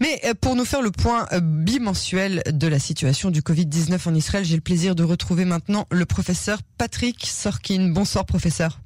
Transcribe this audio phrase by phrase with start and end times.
[0.00, 4.14] Mais euh, pour nous faire le point euh, bimensuel de la situation du Covid-19 en
[4.14, 7.90] Israël, j'ai le plaisir de retrouver maintenant le professeur Patrick Sorkin.
[7.92, 8.80] Bonsoir professeur.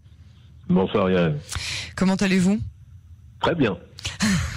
[0.68, 1.38] Bonsoir Yann.
[1.96, 2.60] Comment allez-vous?
[3.40, 3.76] Très bien.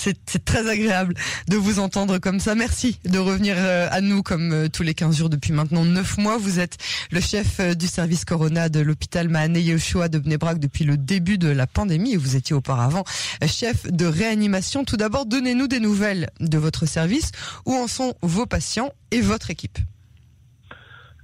[0.00, 1.12] C'est très agréable
[1.48, 2.54] de vous entendre comme ça.
[2.54, 6.16] Merci de revenir euh, à nous comme euh, tous les 15 jours depuis maintenant 9
[6.16, 6.38] mois.
[6.38, 6.78] Vous êtes
[7.10, 11.36] le chef euh, du service Corona de l'hôpital Mahane Yehoshua de Bnebrak depuis le début
[11.36, 13.04] de la pandémie vous étiez auparavant
[13.46, 14.84] chef de réanimation.
[14.84, 17.32] Tout d'abord, donnez-nous des nouvelles de votre service.
[17.66, 19.78] Où en sont vos patients et votre équipe?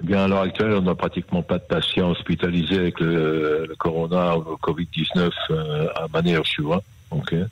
[0.03, 4.37] Eh Bien, à l'heure actuelle, on n'a pratiquement pas de patients hospitalisés avec le, Corona
[4.37, 5.31] ou le Covid-19
[5.95, 6.83] à.
[7.11, 7.45] Okay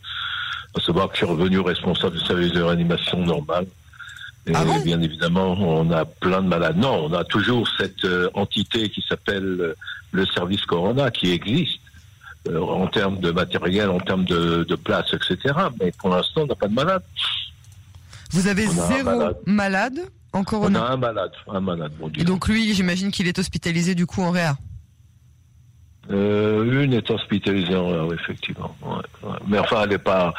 [0.75, 3.67] à savoir que je suis revenu responsable du service de réanimation normal.
[4.47, 6.77] Et ah bien évidemment, on a plein de malades.
[6.77, 9.75] Non, on a toujours cette euh, entité qui s'appelle euh,
[10.13, 11.81] le service Corona qui existe
[12.49, 15.55] euh, en termes de matériel, en termes de, de place, etc.
[15.81, 17.03] Mais pour l'instant, on n'a pas de malade.
[18.33, 19.99] Vous avez zéro malade.
[20.33, 21.93] en Corona On a un malade, un malade.
[21.99, 24.57] Bon, Et donc lui, j'imagine qu'il est hospitalisé du coup en réa.
[26.11, 28.75] Euh, une est hospitalisée en réa, effectivement.
[29.47, 30.35] Mais enfin, elle n'est pas.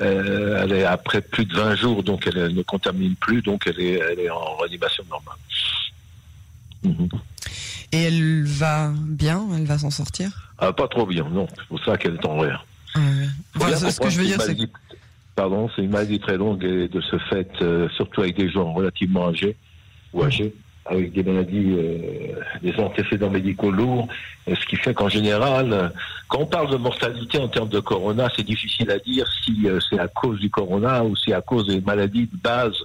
[0.00, 3.80] Euh, elle est après plus de 20 jours, donc elle, ne contamine plus, donc elle
[3.80, 5.36] est, elle est en réanimation normale.
[6.84, 7.08] Mhm.
[7.92, 9.46] Et elle va bien?
[9.56, 10.52] Elle va s'en sortir?
[10.58, 11.48] Ah, Pas trop bien, non.
[11.56, 12.62] C'est pour ça qu'elle est en réa.
[12.94, 14.56] ce que je veux dire, c'est.
[15.34, 18.72] Pardon, c'est une maladie très longue et de ce fait, euh, surtout avec des gens
[18.72, 19.56] relativement âgés
[20.12, 20.52] ou âgés
[20.88, 24.08] avec des maladies, euh, des antécédents médicaux lourds,
[24.46, 25.92] ce qui fait qu'en général,
[26.28, 29.78] quand on parle de mortalité en termes de corona, c'est difficile à dire si euh,
[29.88, 32.76] c'est à cause du corona ou si c'est à cause des maladies de base.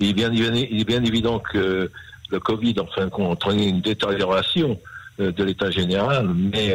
[0.00, 0.32] Il est bien,
[1.02, 1.90] évident que
[2.30, 4.78] le Covid, enfin, a entraîné une détérioration
[5.20, 6.74] euh, de l'état général, mais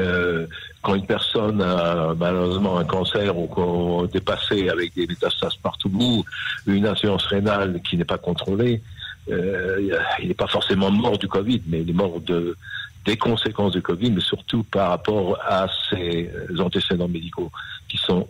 [0.82, 6.26] quand une personne a malheureusement un cancer ou qu'on dépassé avec des métastases partout, ou
[6.68, 8.82] une insuffisance rénale qui n'est pas contrôlée,
[9.30, 9.90] euh,
[10.22, 12.58] il n'est pas forcément mort du Covid, mais il est mort de,
[13.06, 16.30] des conséquences du Covid, mais surtout par rapport à ses
[16.60, 17.52] antécédents médicaux,
[17.88, 18.28] qui sont,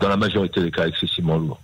[0.00, 1.60] dans la majorité des cas, excessivement lourds.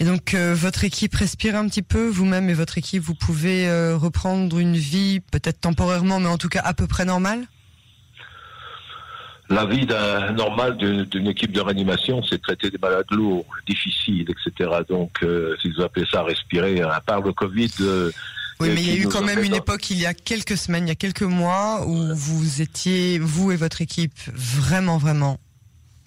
[0.00, 3.68] Et donc, euh, votre équipe respire un petit peu, vous-même et votre équipe, vous pouvez
[3.68, 7.46] euh, reprendre une vie, peut-être temporairement, mais en tout cas à peu près normale?
[9.50, 9.86] La vie
[10.34, 14.70] normale d'une équipe de réanimation, c'est traiter des malades lourds, difficiles, etc.
[14.88, 17.70] Donc, euh, si vous appelez ça respirer, à part le Covid.
[17.80, 18.10] Euh,
[18.60, 20.86] oui, mais il y a eu quand même une époque, il y a quelques semaines,
[20.86, 25.38] il y a quelques mois, où vous étiez, vous et votre équipe, vraiment, vraiment,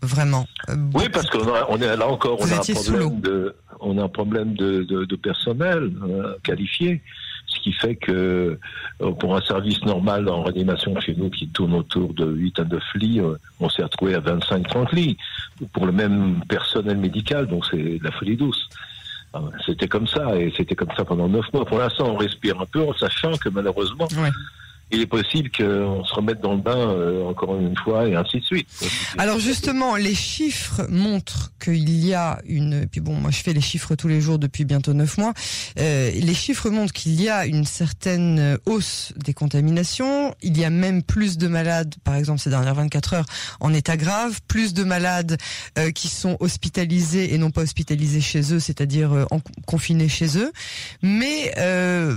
[0.02, 0.48] vraiment.
[0.70, 4.10] Euh, oui, parce qu'on est là encore, on a, un problème de, on a un
[4.10, 5.92] problème de, de, personnel
[6.44, 7.02] qualifié
[7.68, 8.58] qui fait que
[9.02, 12.64] euh, pour un service normal en réanimation chez nous qui tourne autour de 8 à
[12.64, 13.22] 9 lits,
[13.60, 15.18] on s'est retrouvé à 25-30 lits
[15.74, 18.70] pour le même personnel médical, donc c'est de la folie douce.
[19.34, 21.66] Ah c'était comme ça et c'était comme ça pendant 9 mois.
[21.66, 24.08] Pour l'instant, on respire un peu en sachant que malheureusement,
[24.92, 28.40] il est possible qu'on se remette dans le bain euh, encore une fois et ainsi
[28.40, 28.68] de suite.
[29.18, 32.88] Alors justement, les chiffres montrent qu'il y a une.
[32.88, 35.34] Puis bon, moi je fais les chiffres tous les jours depuis bientôt neuf mois.
[35.80, 40.34] Euh, les chiffres montrent qu'il y a une certaine hausse des contaminations.
[40.42, 43.26] Il y a même plus de malades, par exemple ces dernières 24 heures,
[43.60, 45.38] en état grave, plus de malades
[45.78, 49.26] euh, qui sont hospitalisés et non pas hospitalisés chez eux, c'est-à-dire euh,
[49.66, 50.52] confinés chez eux.
[51.02, 51.52] Mais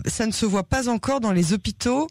[0.06, 2.09] ça ne se voit pas encore dans les hôpitaux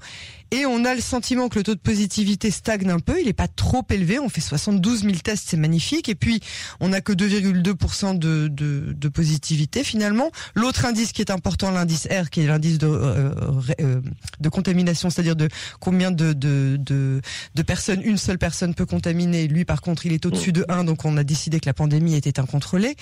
[0.51, 3.19] et on a le sentiment que le taux de positivité stagne un peu.
[3.19, 4.19] Il n'est pas trop élevé.
[4.19, 6.09] On fait 72 000 tests, c'est magnifique.
[6.09, 6.41] Et puis,
[6.79, 10.31] on n'a que 2,2% de, de, de, positivité finalement.
[10.55, 13.31] L'autre indice qui est important, l'indice R, qui est l'indice de, euh,
[13.79, 14.01] euh,
[14.39, 15.49] de contamination, c'est-à-dire de
[15.79, 17.21] combien de, de, de,
[17.55, 19.47] de, personnes une seule personne peut contaminer.
[19.47, 22.15] Lui, par contre, il est au-dessus de 1, donc on a décidé que la pandémie
[22.15, 22.95] était incontrôlée.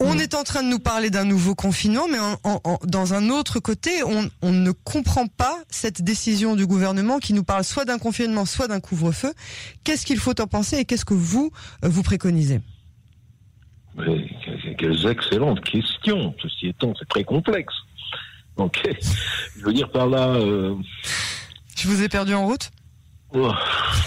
[0.00, 0.20] On mm.
[0.20, 2.18] est en train de nous parler d'un nouveau confinement, mais
[2.84, 7.64] dans un autre côté, on, ne comprend pas cette décision du gouvernement qui nous parle
[7.64, 9.32] soit d'un confinement, soit d'un couvre-feu.
[9.84, 11.50] Qu'est-ce qu'il faut en penser et qu'est-ce que vous,
[11.84, 12.60] euh, vous préconisez?
[14.78, 16.34] Quelles excellentes questions.
[16.40, 17.74] Ceci étant, c'est très complexe.
[18.56, 18.88] Ok.
[19.58, 20.28] Je veux dire par là...
[20.28, 20.76] Euh,
[21.76, 22.72] je vous ai perdu en route
[23.32, 23.52] oh,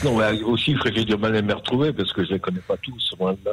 [0.03, 2.39] Non, mais aux chiffres, j'ai du mal à me retrouver parce que je ne les
[2.41, 3.51] connais pas tous, loin là.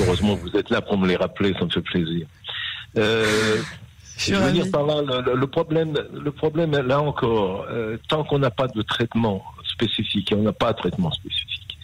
[0.00, 2.26] Heureusement vous êtes là pour me les rappeler, ça me fait plaisir.
[2.96, 3.62] Euh,
[4.18, 8.50] je veux dire par là, le, problème, le problème là encore, euh, tant qu'on n'a
[8.50, 11.78] pas de traitement spécifique, et on n'a pas de traitement spécifique,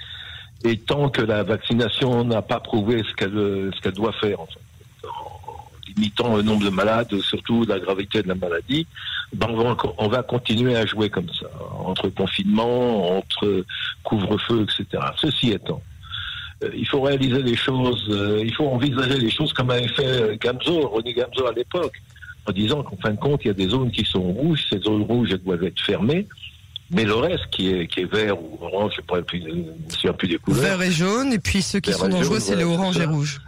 [0.65, 4.49] et tant que la vaccination n'a pas prouvé ce qu'elle ce qu'elle doit faire, en,
[5.89, 8.87] limitant le nombre de malades, surtout la gravité de la maladie,
[9.33, 11.47] ben on, va, on va continuer à jouer comme ça,
[11.79, 13.65] entre confinement, entre
[14.05, 15.03] couvre-feu, etc.
[15.17, 15.83] Ceci étant,
[16.75, 20.89] il faut réaliser les choses, euh, il faut envisager les choses comme avait fait Gamzo,
[20.89, 21.95] René Gamzo à l'époque,
[22.47, 24.81] en disant qu'en fin de compte, il y a des zones qui sont rouges, ces
[24.81, 26.27] zones rouges elles doivent être fermées.
[26.91, 30.29] Mais le reste qui est, qui est vert ou orange, je ne plus, me plus
[30.29, 30.63] des couleurs.
[30.63, 33.41] Vert et jaune, et puis ceux qui sont dangereux, c'est les oranges et rouges.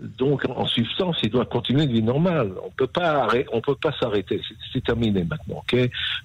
[0.00, 2.52] Donc, en substance, il doit continuer de vie normale.
[2.64, 4.40] On peut pas, on peut pas s'arrêter.
[4.72, 5.56] C'est terminé maintenant.
[5.56, 5.76] Ok,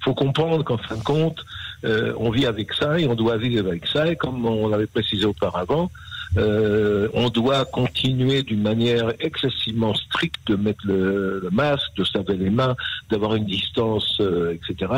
[0.02, 1.44] faut comprendre qu'en fin de compte,
[1.86, 4.08] euh, on vit avec ça et on doit vivre avec ça.
[4.08, 5.90] Et comme on l'avait précisé auparavant,
[6.38, 12.38] euh, on doit continuer d'une manière excessivement stricte de mettre le, masque, de se laver
[12.38, 12.76] les mains,
[13.10, 14.92] d'avoir une distance, euh, etc.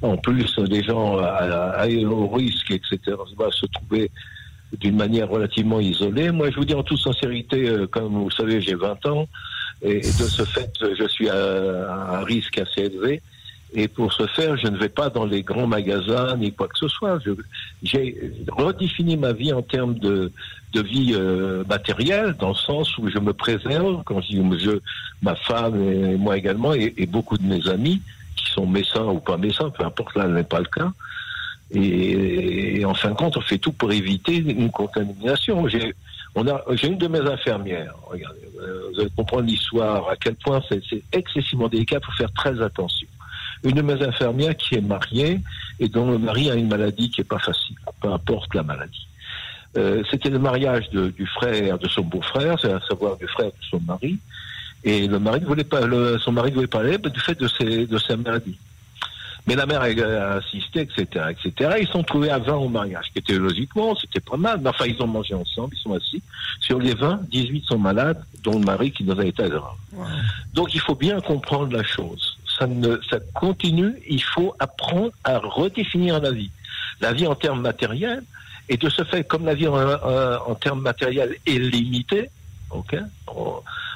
[0.00, 2.98] En plus, les gens à, à, au risque, etc.,
[3.36, 4.10] va se trouver
[4.78, 6.30] d'une manière relativement isolée.
[6.30, 9.28] Moi, je vous dis en toute sincérité, euh, comme vous savez, j'ai 20 ans,
[9.82, 13.20] et, de ce fait, je suis à un risque assez élevé.
[13.72, 16.76] Et pour ce faire, je ne vais pas dans les grands magasins ni quoi que
[16.76, 17.20] ce soit.
[17.82, 20.32] J'ai redéfini ma vie en termes de,
[20.74, 24.80] vie euh, matérielle, dans le sens où je me préserve, quand je dis je,
[25.22, 28.02] ma femme et moi également, et, beaucoup de mes amis,
[28.34, 30.92] qui sont médecins ou pas médecins, peu importe, là, ce n'est pas le cas.
[31.72, 35.68] Et, en fin de compte, on fait tout pour éviter une contamination.
[35.68, 35.94] J'ai
[36.34, 37.94] une de mes infirmières.
[38.08, 40.82] Regardez, euh, vous allez comprendre l'histoire, à quel point c'est
[41.12, 41.98] excessivement délicat.
[42.02, 43.06] Il faut faire très attention
[43.64, 45.40] une de mes infirmières qui est mariée
[45.78, 49.06] et dont le mari a une maladie qui est pas facile, peu importe la maladie.
[49.76, 53.64] Euh, c'était le mariage du frère de son beau-frère, c'est à savoir du frère de
[53.70, 54.18] son mari,
[54.82, 55.82] et le mari ne voulait pas,
[56.18, 58.56] son mari ne voulait pas aller du fait de ses, de sa maladie.
[59.46, 61.70] Mais la mère a assisté, etc., etc.
[61.80, 64.60] Ils sont trouvés à 20 au mariage, qui était logiquement, c'était pas mal.
[64.62, 66.22] Mais enfin, ils ont mangé ensemble, ils sont assis.
[66.60, 69.76] Sur les 20, 18 sont malades, dont le mari qui est dans un état grave.
[70.52, 75.38] Donc, il faut bien comprendre la chose ça, ne, ça continue, il faut apprendre à
[75.38, 76.50] redéfinir la vie.
[77.00, 78.22] La vie en termes matériels,
[78.68, 82.30] et de ce fait, comme la vie en, en, termes matériels est limitée,
[82.70, 82.96] ok,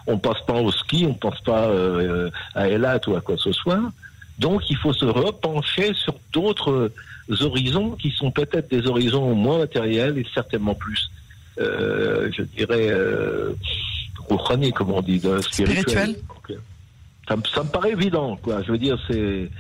[0.07, 3.37] on, ne passe pas au ski, on pense pas euh, à Elat ou à quoi
[3.37, 3.81] que ce soit.
[4.39, 6.91] Donc, il faut se repencher sur d'autres
[7.41, 11.11] horizons qui sont peut-être des horizons moins matériels et certainement plus,
[11.61, 13.53] euh, je dirais, euh,
[14.75, 16.17] comme on dit, spirituel
[17.29, 18.63] ça, me paraît évident, quoi.
[18.63, 19.51] Je veux dire, c'est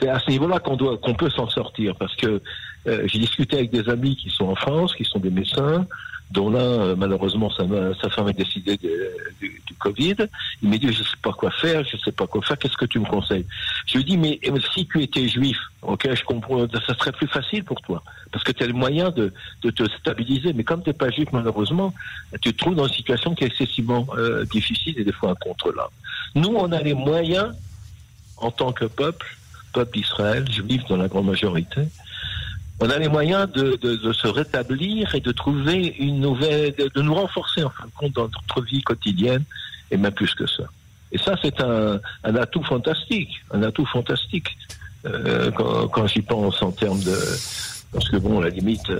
[0.00, 2.42] c'est à ce niveau-là qu'on doit qu'on peut s'en sortir parce que
[2.86, 5.86] euh, j'ai discuté avec des amis qui sont en France, qui sont des médecins,
[6.30, 8.90] dont l'un euh, malheureusement sa, femme a décidé du,
[9.78, 10.16] Covid.
[10.62, 12.58] Il m'a dit je sais pas quoi faire, je sais pas quoi faire.
[12.58, 13.44] Qu'est-ce que tu me conseilles?
[13.86, 14.40] Je lui dis mais
[14.74, 18.02] si tu étais juif, ok, je comprends, ça serait plus facile pour toi
[18.32, 19.32] parce que tu as le moyen de,
[19.62, 20.54] de, te stabiliser.
[20.54, 21.92] Mais comme tu n'es pas juif malheureusement,
[22.40, 25.92] tu te trouves dans une situation qui est excessivement euh, difficile et des fois incontrôlable.
[26.34, 27.54] Nous, on a les moyens,
[28.38, 29.26] en tant que peuple,
[29.72, 31.82] peuple d'Israël, juif dans la grande majorité,
[32.80, 37.62] on a les moyens de, se rétablir et de trouver une nouvelle, de, nous renforcer
[37.62, 39.44] en fin de compte dans notre vie quotidienne,
[39.90, 40.64] et même plus que ça.
[41.12, 44.56] Et ça, c'est un, atout fantastique, un atout fantastique
[45.06, 47.16] euh, quand, j'y pense en termes de,
[47.92, 48.90] parce que bon, la limite.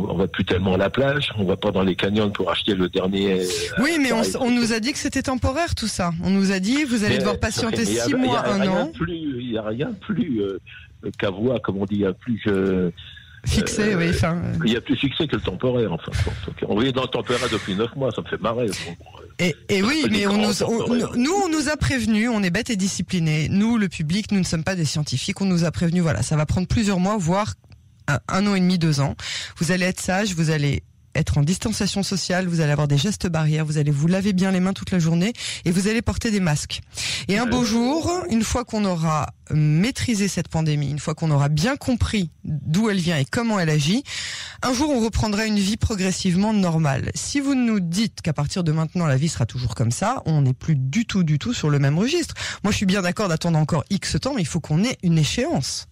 [0.00, 2.50] Euh, on va plus tellement à la plage, on va pas dans les canyons pour
[2.50, 3.40] acheter le dernier.
[3.40, 3.44] Euh,
[3.80, 6.12] oui, mais on, nous a dit que c'était temporaire tout ça.
[6.22, 8.92] On nous a dit vous allez devoir patienter six mois, un an.
[9.08, 10.58] Il n'y a rien plus euh,
[11.18, 12.92] qu'avoir, comme on dit, il n'y a plus que.
[13.46, 14.10] Fixé, oui.
[14.10, 14.36] Enfin,
[14.66, 16.12] il y a plus fixé que le temporaire, enfin.
[16.68, 18.66] on est dans le temporaire depuis neuf mois, ça me fait marrer.
[19.38, 20.52] Et, et oui, mais on nous,
[21.16, 23.48] nous, on nous a prévenu, on est bêtes et disciplinés.
[23.48, 25.40] Nous, le public, nous ne sommes pas des scientifiques.
[25.40, 27.54] On nous a prévenu, voilà, ça va prendre plusieurs mois, voire
[28.28, 29.14] un, an et demi, deux ans.
[29.56, 30.82] Vous allez être sage, vous allez
[31.14, 34.52] être en distanciation sociale, vous allez avoir des gestes barrières, vous allez vous laver bien
[34.52, 35.32] les mains toute la journée
[35.64, 36.80] et vous allez porter des masques.
[37.28, 41.48] Et un beau jour, une fois qu'on aura maîtrisé cette pandémie, une fois qu'on aura
[41.48, 44.04] bien compris d'où elle vient et comment elle agit,
[44.62, 47.10] un jour on reprendra une vie progressivement normale.
[47.14, 50.42] Si vous nous dites qu'à partir de maintenant la vie sera toujours comme ça, on
[50.42, 52.34] n'est plus du tout du tout sur le même registre.
[52.62, 55.18] Moi je suis bien d'accord d'attendre encore X temps, mais il faut qu'on ait une
[55.18, 55.88] échéance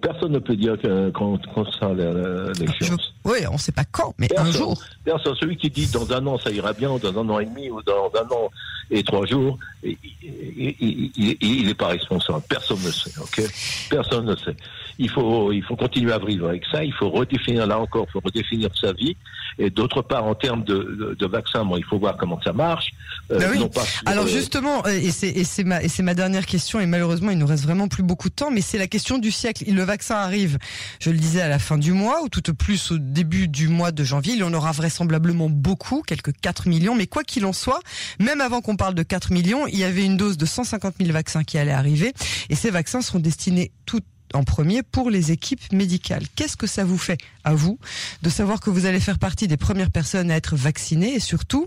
[0.00, 0.76] personne ne peut dire
[1.14, 3.11] quand, quand ça l'échéance.
[3.24, 4.80] Oui, on ne sait pas quand, mais un jour.
[5.04, 5.34] Personne.
[5.36, 7.70] Celui qui dit dans un an ça ira bien, ou dans un an et demi,
[7.70, 8.50] ou dans un an
[8.90, 12.42] et trois jours, il n'est pas responsable.
[12.48, 13.10] Personne ne sait.
[13.20, 13.42] Ok,
[13.90, 14.56] personne ne sait.
[14.98, 16.84] Il faut, il faut continuer à vivre avec ça.
[16.84, 19.16] Il faut redéfinir là encore, il faut redéfinir sa vie.
[19.58, 22.90] Et d'autre part, en termes de, de, vaccins, bon, il faut voir comment ça marche.
[23.30, 23.68] Euh, ben
[24.06, 26.80] Alors justement, et c'est ma, ma dernière question.
[26.80, 28.50] Et malheureusement, il nous reste vraiment plus beaucoup de temps.
[28.50, 29.64] Mais c'est la question du siècle.
[29.66, 30.58] Le vaccin arrive,
[31.00, 33.68] je le disais, à la fin du mois, ou tout au plus au début du
[33.68, 34.34] mois de janvier.
[34.34, 36.94] Il y en aura vraisemblablement beaucoup, quelques 4 millions.
[36.94, 37.80] Mais quoi qu'il en soit,
[38.18, 41.12] même avant qu'on parle de 4 millions, il y avait une dose de 150 000
[41.12, 42.12] vaccins qui allait arriver.
[42.48, 44.00] Et ces vaccins seront destinés tout
[44.34, 46.24] en premier pour les équipes médicales.
[46.34, 47.78] Qu'est-ce que ça vous fait à vous
[48.22, 51.14] de savoir que vous allez faire partie des premières personnes à être vaccinées?
[51.14, 51.66] Et surtout,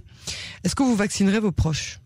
[0.64, 2.00] est-ce que vous vaccinerez vos proches?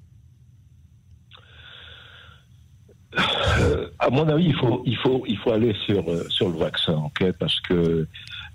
[3.17, 6.57] Euh, à mon avis, il faut, il faut, il faut aller sur, euh, sur le
[6.57, 7.31] vaccin, ok?
[7.39, 8.07] Parce que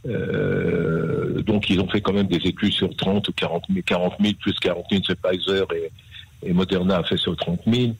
[0.06, 4.14] euh, donc ils ont fait quand même des études sur 30 ou 40 000, 40
[4.20, 7.92] 000 plus 40 000, c'est Pfizer et, Moderna a fait sur 30 000,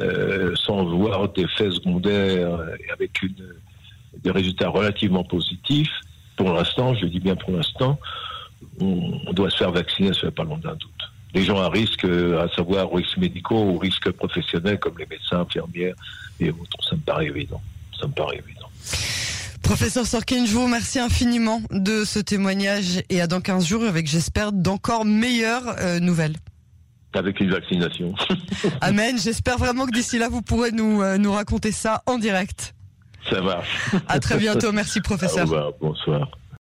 [0.00, 3.10] euh, sans voir d'effets secondaires et avec
[4.22, 5.90] des résultats relativement positifs.
[6.36, 7.98] Pour l'instant, je dis bien pour l'instant,
[8.80, 11.10] on, doit se faire vacciner, ça fait pas long d'un doute.
[11.34, 15.96] Les gens à risque, à savoir risques médicaux ou risques professionnels comme les médecins, infirmières
[16.38, 17.60] et autres, ça me paraît évident.
[18.00, 18.70] Ça me paraît évident.
[19.68, 24.06] Professeur Sorkin, je vous remercie infiniment de ce témoignage et à dans 15 jours avec,
[24.06, 26.36] j'espère, d'encore meilleures euh, nouvelles.
[27.12, 28.14] Avec une vaccination.
[28.80, 29.18] Amen.
[29.18, 32.74] J'espère vraiment que d'ici là, vous pourrez nous, euh, nous raconter ça en direct.
[33.28, 33.62] Ça va.
[34.08, 34.72] À très bientôt.
[34.72, 35.40] Merci, professeur.
[35.40, 35.72] Au revoir.
[35.82, 36.30] Bonsoir.